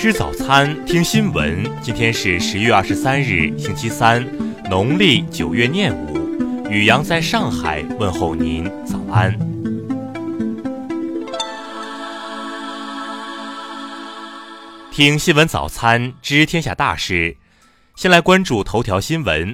[0.00, 1.68] 吃早餐，听新闻。
[1.82, 4.24] 今天是十月二十三日，星期三，
[4.70, 6.70] 农历九月廿五。
[6.70, 9.36] 雨阳在上海问候您，早安。
[14.92, 17.36] 听新闻早餐，知天下大事。
[17.96, 19.52] 先来关注头条新闻：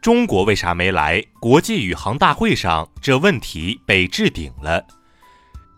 [0.00, 2.88] 中国为啥没来国际宇航大会上？
[3.02, 4.82] 这问题被置顶了。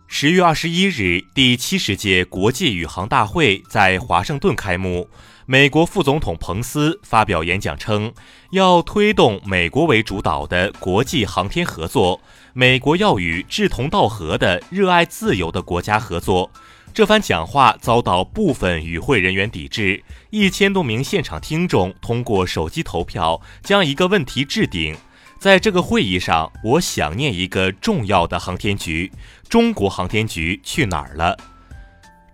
[0.07, 5.09] 十月二十一日，第七十届国际宇航大会在华盛顿开幕。
[5.45, 8.13] 美国副总统彭斯发表演讲称，
[8.51, 12.21] 要推动美国为主导的国际航天合作，
[12.53, 16.49] 美国要与志同道合的热爱自由的国家合作。
[16.93, 24.95] 这番讲话遭到部分与会人员抵制，一千多名现场听众通过手机投票将一个问题置顶。
[25.39, 29.11] 在这个会议上，我想念一个重要的航天局——
[29.47, 31.37] 中国航天局去哪儿了？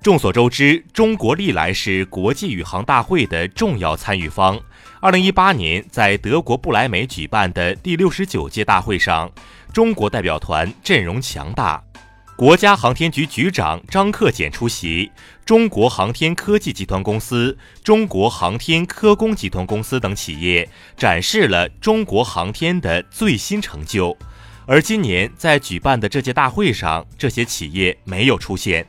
[0.01, 4.59] 众所周知，中国历来是国际宇航大会的重要参与方。
[4.99, 9.29] 二零一八年，在德国不来梅举办的第六十九届大会上，
[9.73, 11.83] 中国代表团阵容强大。
[12.41, 15.11] 国家航天局局长张克俭出席，
[15.45, 20.67] 中国航天科技集团公司、中国航天科工集团公司等企业
[20.97, 24.17] 展示了中国航天的最新成就。
[24.65, 28.87] 而今年在举办的这届大会上，这些企业没有出现。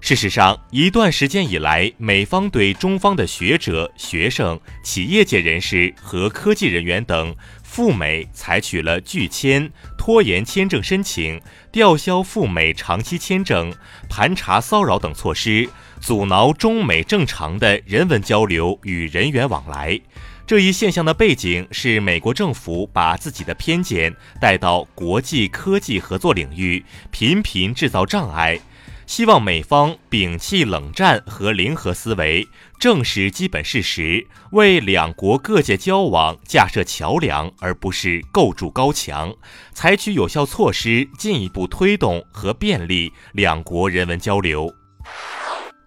[0.00, 7.36] 事实上，一段时间以来，美方对中方的学者、学生、企业界人士和科技人员等。
[7.68, 11.38] 赴美采取了拒签、拖延签证申请、
[11.70, 13.70] 吊销赴美长期签证、
[14.08, 15.68] 盘查骚扰等措施，
[16.00, 20.00] 阻挠中美正常的人文交流与人员往来。
[20.46, 28.58] 这一现象的背景是，美国政府把自己的偏见带到国际科技合作领域，频频制造障碍。
[29.06, 39.34] 希望美方摒弃冷战和零和思维，正视基本事实，为两国各界交往架设桥梁，而不是构筑高墙。
[39.72, 44.72] 采取有效措施，进一步推动和便利两国人文交流。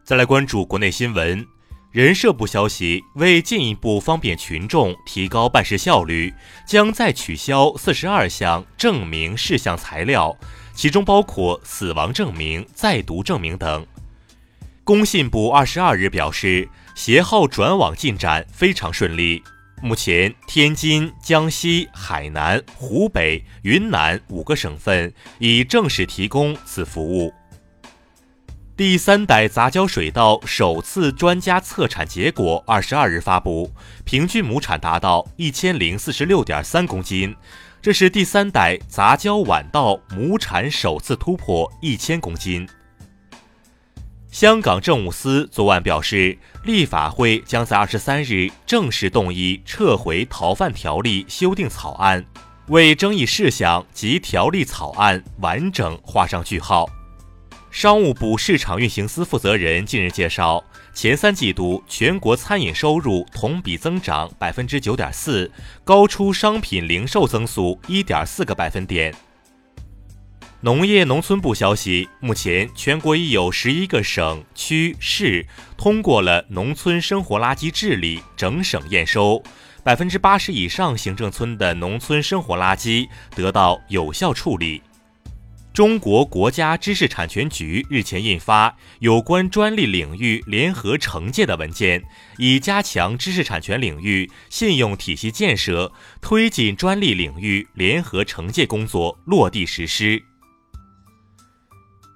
[0.04, 1.46] 再来关注国内新闻，
[1.92, 6.34] 人社部消息，为进一步方便群众，提高办事效率，
[6.68, 10.36] 将再取消四十二项证明事项材料。
[10.74, 13.86] 其中包括死亡证明、在读证明等。
[14.86, 16.68] 工信部二十二日表示，
[17.00, 19.42] 携号转网进展非常顺利。
[19.82, 27.34] 目前，天津、江西、海南、湖北、云南五个省份已正式提供此服务。
[28.76, 33.72] 第三代杂交水稻首次专家测产结果二十二日发布，
[34.04, 37.34] 平均亩产达到一千零四十六点三公斤。
[37.82, 42.68] 这是第三代杂交晚稻亩产首次突破一千公斤。
[44.40, 52.24] 香港政务司昨晚表示，立法会将在二十三日正式动议撤回逃犯条例修订草案，
[52.70, 56.90] 为争议事项及条例草案完整画上句号。
[57.70, 60.64] 商务部市场运行司负责人近日介绍。
[60.94, 65.52] 前三季度全国餐饮收入同比增长百分之九点四，
[65.84, 69.14] 高出商品零售增速一点四个百分点。
[70.62, 75.46] 农业农村部消息，目前全国已有十一个省区市
[75.78, 79.42] 通过了农村生活垃圾治理整省验收，
[79.86, 84.82] 百分之八十以上行政村的农村生活垃圾得到有效处理。
[85.72, 92.04] 中国国家知识产权局日前印发有关专利领域联合惩戒的文件，
[92.38, 100.22] 以加强知识产权领域信用体系建设，推进专利领域联合惩戒工作落地实施。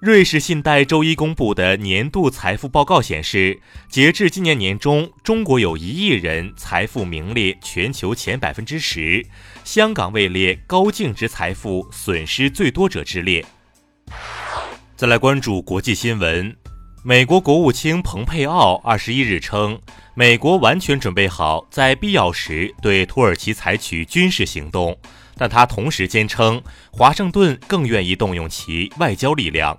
[0.04, 9.24] 瑞士信贷周一公布的年度财富报告显示，截至今年年中，中国有一亿人财富名列全球前百分之十，
[9.64, 13.42] 香港位列高净值财富损失最多者之列。
[14.94, 16.54] 再来关注国际新闻，
[17.02, 19.80] 美国国务卿蓬佩奥二十一日称，
[20.12, 24.98] 美国完全准备好在必要时对土耳其采取军事行动，
[25.38, 29.78] 但他同时坚称，华盛顿更愿意动用其外交力量。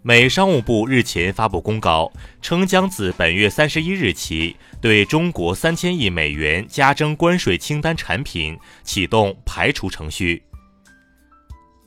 [0.00, 2.10] 美商务部日前发布公告
[2.40, 10.42] 称，将自本月三十一日起对中国三千亿美元加征关税清单产品启动排除程序。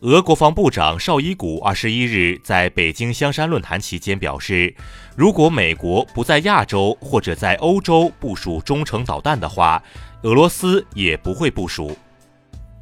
[0.02, 4.76] 俄国防部长绍伊古二十一日在北京香山论坛期间表示，
[5.16, 9.82] 如果美国不在亚洲或者在欧洲部署中程导弹的话，
[10.24, 11.98] 俄罗斯也不会部署。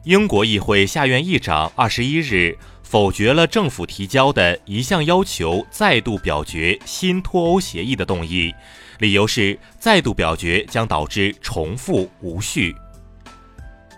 [0.06, 2.58] 英国议会下院议长二十一日。
[2.90, 8.52] 否决了政府提交的一项要求再度表决新脱欧协议的动议，
[8.98, 12.76] 理由是再度表决将导致重复无序。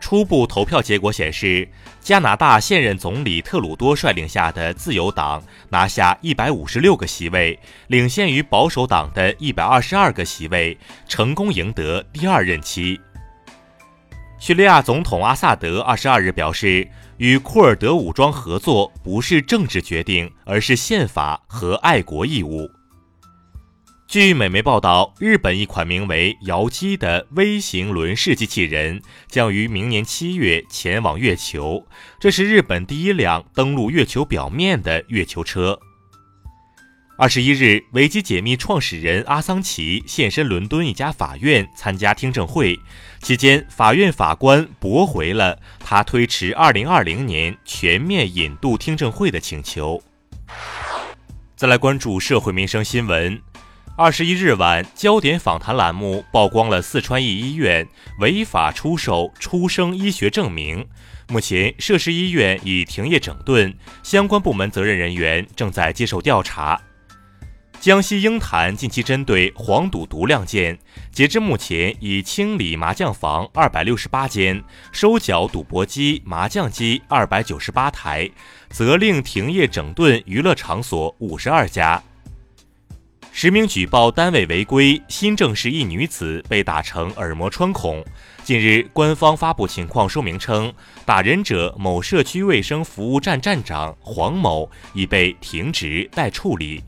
[0.01, 1.65] 初步投票结果显示，
[2.01, 10.77] 加拿大现任总理特鲁多率领下的自由党拿下一百五十六个席位，领先于保守党的一百二十二个席位，
[11.07, 12.99] 成功赢得第二任期。
[14.41, 22.67] 叙利亚总统阿萨德二十二日表示，与库尔德武装合作不是政治决定，而是宪法和爱国义务。
[24.07, 31.85] 据美媒报道，日本一款名为“遥机”的微型轮式机器人将于明年七月前往月球，
[32.19, 35.79] 这是日本第一辆登陆月球表面的月球车。
[37.21, 42.79] 二十一日，维基解密创始人阿桑奇现身伦敦一家法院参加听证会，
[43.21, 50.01] 期间法院法官驳回了他推迟二零二零年全面引渡听证会的请求。
[51.55, 53.39] 再来关注社会民生新闻。
[53.95, 57.87] 二十一日晚，焦点访谈栏目曝光了四川一医院
[58.17, 60.87] 违法出售出生医学证明。
[61.27, 63.71] 目前，涉事医院已停业整顿，
[64.01, 66.81] 相关部门责任人员正在接受调查。
[67.81, 70.77] 江西鹰潭近期针对黄赌毒亮剑，
[71.11, 78.29] 截至目前已清理麻将房二百六十八间，收缴赌博机、麻将机二百九十八台，
[78.69, 81.99] 责令停业整顿娱乐场所五十二家。
[83.31, 88.05] 实名举报单位违规，新郑市一女子被打成耳膜穿孔。
[88.43, 90.71] 近日，官方发布情况说明称，
[91.03, 96.83] 打人者某社区卫生服务站站长黄某已被停职待处理。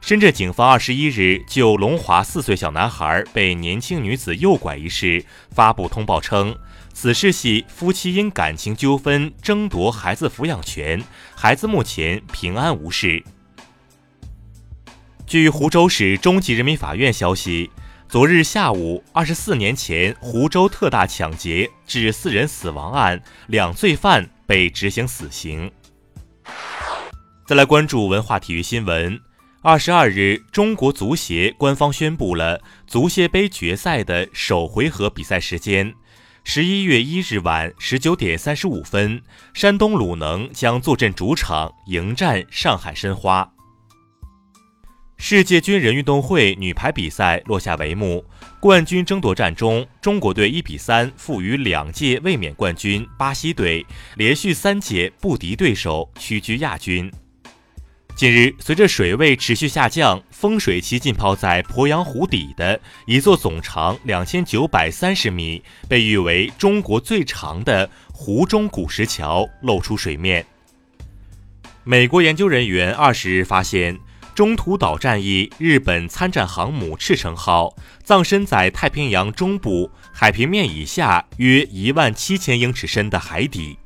[0.00, 6.56] 深圳警方二十一日就龙华四岁小男孩被年轻女子诱拐一事发布通报称，
[6.94, 11.04] 此事系夫妻因感情纠纷争夺孩子抚养权，
[11.34, 13.22] 孩子目前平安无事。
[15.26, 17.70] 据湖州市中级人民法院消息，
[18.08, 25.70] 昨日下午，二十四年前湖州特大抢劫致四人死亡案两罪犯被执行死刑。
[27.46, 29.20] 再来关注文化体育新闻。
[29.60, 35.92] 二十二日，中国足协官方宣布了足协杯决赛的首回合比赛时间：
[36.44, 39.20] 十一月一日晚十九点三十五分，
[39.52, 43.50] 山东鲁能将坐镇主场迎战上海申花。
[45.16, 48.24] 世界军人运动会女排比赛落下帷幕，
[48.60, 53.84] 冠军争夺战中，中国队一比三负于两届卫冕冠军巴西队，
[54.14, 57.10] 连续三届不敌对手，屈居亚军。
[58.18, 70.44] 近日，随着水位持续下降，丰水期浸泡在鄱阳湖底的一座总长两千九百三十米、被誉为中国最长的湖中古石桥露出水面。
[71.84, 73.96] 美国研究人员二十日发现。
[74.34, 77.74] 中途岛战役，日本参战航母赤城号
[78.04, 83.76] 葬身在太平洋中部海平面以下约一万七千英尺深的海底。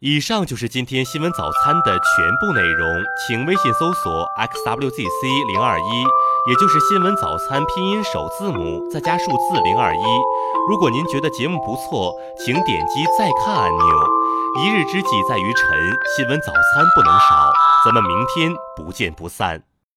[0.00, 2.86] 以上就是今天新闻早餐的全部内容，
[3.26, 6.04] 请微信搜索 xwzc 零二一，
[6.48, 10.00] 也就是新闻早餐拼音首字母再加数字零二一。
[10.68, 13.86] 如果您觉得节目不错，请点击再看按钮。
[14.62, 15.68] 一日之计在于晨，
[16.16, 17.50] 新闻早餐不能少，
[17.84, 19.67] 咱们明天不见不散。